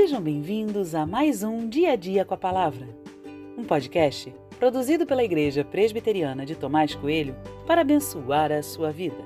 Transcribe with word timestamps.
Sejam 0.00 0.22
bem-vindos 0.22 0.94
a 0.94 1.04
mais 1.04 1.42
um 1.42 1.68
Dia 1.68 1.92
a 1.92 1.96
Dia 1.96 2.24
com 2.24 2.32
a 2.32 2.36
Palavra, 2.38 2.88
um 3.54 3.62
podcast 3.62 4.34
produzido 4.58 5.04
pela 5.04 5.22
Igreja 5.22 5.62
Presbiteriana 5.62 6.46
de 6.46 6.56
Tomás 6.56 6.94
Coelho 6.94 7.36
para 7.66 7.82
abençoar 7.82 8.50
a 8.50 8.62
sua 8.62 8.90
vida. 8.90 9.22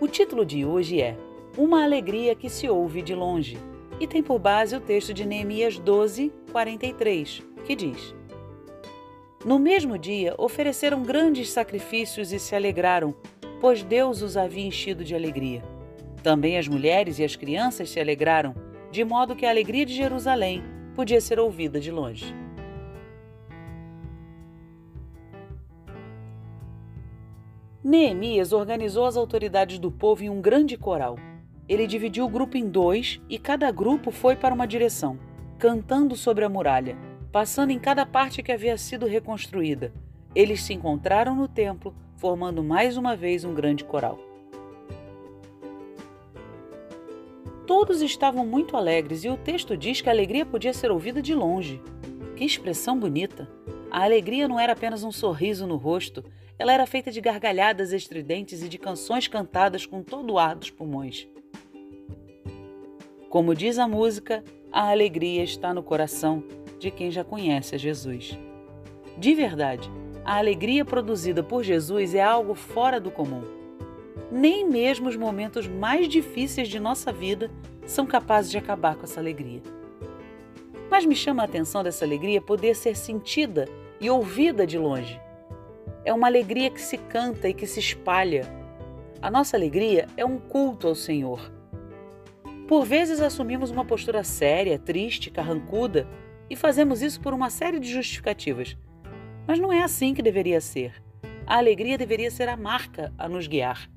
O 0.00 0.08
título 0.08 0.44
de 0.44 0.64
hoje 0.64 1.00
é 1.00 1.16
Uma 1.56 1.84
Alegria 1.84 2.34
que 2.34 2.50
se 2.50 2.68
ouve 2.68 3.00
de 3.00 3.14
longe 3.14 3.56
e 4.00 4.08
tem 4.08 4.24
por 4.24 4.40
base 4.40 4.74
o 4.74 4.80
texto 4.80 5.14
de 5.14 5.24
Neemias 5.24 5.78
12, 5.78 6.32
43, 6.50 7.40
que 7.64 7.76
diz: 7.76 8.12
No 9.44 9.56
mesmo 9.56 9.96
dia 9.96 10.34
ofereceram 10.36 11.04
grandes 11.04 11.48
sacrifícios 11.48 12.32
e 12.32 12.40
se 12.40 12.56
alegraram, 12.56 13.14
pois 13.60 13.84
Deus 13.84 14.20
os 14.20 14.36
havia 14.36 14.66
enchido 14.66 15.04
de 15.04 15.14
alegria. 15.14 15.62
Também 16.24 16.58
as 16.58 16.66
mulheres 16.66 17.20
e 17.20 17.24
as 17.24 17.36
crianças 17.36 17.88
se 17.88 18.00
alegraram, 18.00 18.52
de 18.90 19.04
modo 19.04 19.36
que 19.36 19.46
a 19.46 19.50
alegria 19.50 19.86
de 19.86 19.94
Jerusalém 19.94 20.62
podia 20.94 21.20
ser 21.20 21.38
ouvida 21.38 21.78
de 21.78 21.90
longe. 21.90 22.34
Neemias 27.82 28.52
organizou 28.52 29.06
as 29.06 29.16
autoridades 29.16 29.78
do 29.78 29.90
povo 29.90 30.22
em 30.22 30.28
um 30.28 30.40
grande 30.40 30.76
coral. 30.76 31.18
Ele 31.68 31.86
dividiu 31.86 32.26
o 32.26 32.28
grupo 32.28 32.56
em 32.56 32.68
dois 32.68 33.20
e 33.28 33.38
cada 33.38 33.70
grupo 33.70 34.10
foi 34.10 34.36
para 34.36 34.54
uma 34.54 34.66
direção, 34.66 35.18
cantando 35.58 36.14
sobre 36.14 36.44
a 36.44 36.48
muralha, 36.48 36.96
passando 37.32 37.70
em 37.70 37.78
cada 37.78 38.04
parte 38.04 38.42
que 38.42 38.52
havia 38.52 38.76
sido 38.76 39.06
reconstruída. 39.06 39.92
Eles 40.34 40.62
se 40.62 40.74
encontraram 40.74 41.34
no 41.34 41.48
templo, 41.48 41.94
formando 42.16 42.62
mais 42.62 42.96
uma 42.96 43.16
vez 43.16 43.44
um 43.44 43.54
grande 43.54 43.84
coral. 43.84 44.29
Todos 47.70 48.02
estavam 48.02 48.44
muito 48.44 48.76
alegres 48.76 49.22
e 49.22 49.28
o 49.28 49.36
texto 49.36 49.76
diz 49.76 50.00
que 50.00 50.08
a 50.08 50.12
alegria 50.12 50.44
podia 50.44 50.74
ser 50.74 50.90
ouvida 50.90 51.22
de 51.22 51.32
longe. 51.36 51.80
Que 52.34 52.44
expressão 52.44 52.98
bonita! 52.98 53.48
A 53.92 54.02
alegria 54.02 54.48
não 54.48 54.58
era 54.58 54.72
apenas 54.72 55.04
um 55.04 55.12
sorriso 55.12 55.68
no 55.68 55.76
rosto, 55.76 56.24
ela 56.58 56.72
era 56.72 56.84
feita 56.84 57.12
de 57.12 57.20
gargalhadas 57.20 57.92
estridentes 57.92 58.60
e 58.60 58.68
de 58.68 58.76
canções 58.76 59.28
cantadas 59.28 59.86
com 59.86 60.02
todo 60.02 60.32
o 60.32 60.38
ar 60.40 60.56
dos 60.56 60.68
pulmões. 60.68 61.28
Como 63.28 63.54
diz 63.54 63.78
a 63.78 63.86
música, 63.86 64.42
a 64.72 64.90
alegria 64.90 65.44
está 65.44 65.72
no 65.72 65.84
coração 65.84 66.42
de 66.80 66.90
quem 66.90 67.08
já 67.08 67.22
conhece 67.22 67.76
a 67.76 67.78
Jesus. 67.78 68.36
De 69.16 69.32
verdade, 69.32 69.88
a 70.24 70.38
alegria 70.38 70.84
produzida 70.84 71.40
por 71.40 71.62
Jesus 71.62 72.16
é 72.16 72.20
algo 72.20 72.56
fora 72.56 72.98
do 72.98 73.12
comum 73.12 73.60
nem 74.30 74.68
mesmo 74.68 75.08
os 75.08 75.16
momentos 75.16 75.66
mais 75.66 76.08
difíceis 76.08 76.68
de 76.68 76.78
nossa 76.78 77.12
vida 77.12 77.50
são 77.86 78.06
capazes 78.06 78.50
de 78.50 78.58
acabar 78.58 78.94
com 78.94 79.04
essa 79.04 79.20
alegria. 79.20 79.60
Mas 80.90 81.04
me 81.04 81.14
chama 81.14 81.42
a 81.42 81.44
atenção 81.44 81.82
dessa 81.82 82.04
alegria 82.04 82.40
poder 82.40 82.74
ser 82.76 82.96
sentida 82.96 83.68
e 84.00 84.08
ouvida 84.08 84.66
de 84.66 84.78
longe. 84.78 85.20
É 86.04 86.12
uma 86.12 86.26
alegria 86.26 86.70
que 86.70 86.80
se 86.80 86.96
canta 86.96 87.48
e 87.48 87.54
que 87.54 87.66
se 87.66 87.80
espalha. 87.80 88.46
A 89.20 89.30
nossa 89.30 89.56
alegria 89.56 90.06
é 90.16 90.24
um 90.24 90.38
culto 90.38 90.88
ao 90.88 90.94
Senhor. 90.94 91.52
Por 92.66 92.84
vezes 92.84 93.20
assumimos 93.20 93.70
uma 93.70 93.84
postura 93.84 94.24
séria, 94.24 94.78
triste, 94.78 95.30
carrancuda 95.30 96.08
e 96.48 96.56
fazemos 96.56 97.02
isso 97.02 97.20
por 97.20 97.34
uma 97.34 97.50
série 97.50 97.78
de 97.78 97.90
justificativas. 97.90 98.76
Mas 99.46 99.58
não 99.58 99.72
é 99.72 99.82
assim 99.82 100.14
que 100.14 100.22
deveria 100.22 100.60
ser. 100.60 100.94
A 101.46 101.58
alegria 101.58 101.98
deveria 101.98 102.30
ser 102.30 102.48
a 102.48 102.56
marca 102.56 103.12
a 103.18 103.28
nos 103.28 103.46
guiar. 103.46 103.90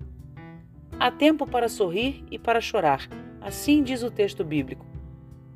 Há 0.99 1.11
tempo 1.11 1.45
para 1.45 1.67
sorrir 1.67 2.23
e 2.31 2.39
para 2.39 2.61
chorar, 2.61 3.07
assim 3.41 3.83
diz 3.83 4.03
o 4.03 4.11
texto 4.11 4.43
bíblico. 4.43 4.85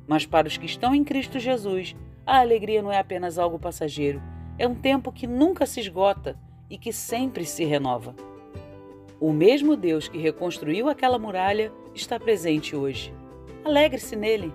Mas 0.06 0.26
para 0.26 0.48
os 0.48 0.56
que 0.56 0.66
estão 0.66 0.94
em 0.94 1.04
Cristo 1.04 1.38
Jesus, 1.38 1.96
a 2.26 2.40
alegria 2.40 2.82
não 2.82 2.92
é 2.92 2.98
apenas 2.98 3.38
algo 3.38 3.58
passageiro, 3.58 4.22
é 4.58 4.66
um 4.66 4.74
tempo 4.74 5.12
que 5.12 5.26
nunca 5.26 5.64
se 5.64 5.80
esgota 5.80 6.38
e 6.68 6.76
que 6.76 6.92
sempre 6.92 7.44
se 7.44 7.64
renova. 7.64 8.14
O 9.20 9.32
mesmo 9.32 9.76
Deus 9.76 10.08
que 10.08 10.18
reconstruiu 10.18 10.88
aquela 10.88 11.18
muralha 11.18 11.72
está 11.94 12.20
presente 12.20 12.76
hoje. 12.76 13.12
Alegre-se 13.64 14.14
nele. 14.14 14.52